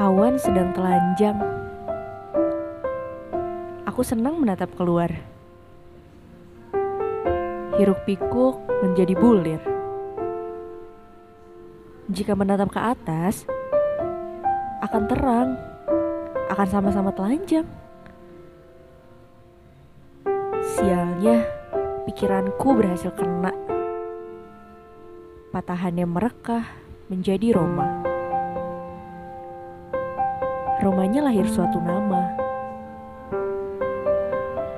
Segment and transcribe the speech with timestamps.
[0.00, 1.36] Awan sedang telanjang.
[3.84, 5.12] Aku senang menatap keluar.
[7.76, 9.60] Hiruk pikuk menjadi bulir.
[12.08, 13.44] Jika menatap ke atas,
[14.80, 15.60] akan terang,
[16.48, 17.68] akan sama-sama telanjang.
[20.72, 21.44] Sialnya,
[22.08, 23.52] pikiranku berhasil kena.
[25.52, 26.64] Patahannya merekah
[27.12, 28.11] menjadi Roma.
[30.82, 32.26] Romanya lahir suatu nama.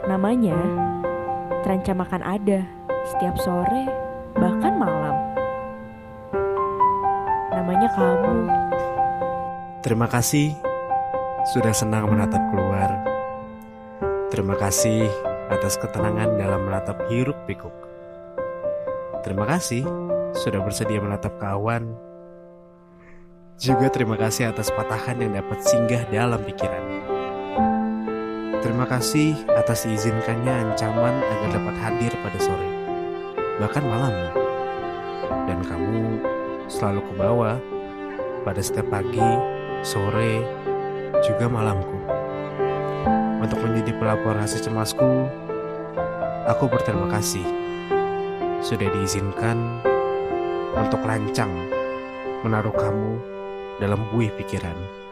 [0.05, 0.53] Namanya
[1.65, 2.61] terancam akan ada
[3.09, 3.89] setiap sore,
[4.37, 5.17] bahkan malam.
[7.57, 8.37] Namanya kamu.
[9.80, 10.53] Terima kasih
[11.57, 13.01] sudah senang menatap keluar.
[14.29, 15.09] Terima kasih
[15.49, 17.73] atas ketenangan dalam menatap hiruk pikuk.
[19.25, 19.89] Terima kasih
[20.37, 21.97] sudah bersedia menatap kawan.
[23.55, 26.85] Juga terima kasih atas patahan yang dapat singgah dalam pikiran.
[28.59, 32.69] Terima kasih atas diizinkannya ancaman agar dapat hadir pada sore,
[33.63, 34.11] bahkan malam.
[35.46, 36.19] Dan kamu
[36.66, 37.57] selalu ke bawah
[38.43, 39.30] pada setiap pagi,
[39.87, 40.43] sore,
[41.23, 41.99] juga malamku.
[43.39, 45.30] Untuk menjadi pelapor hasil cemasku,
[46.51, 47.46] aku berterima kasih
[48.66, 49.79] sudah diizinkan
[50.74, 51.55] untuk lancang
[52.43, 53.34] menaruh kamu
[53.79, 55.04] dalam buih pikiran.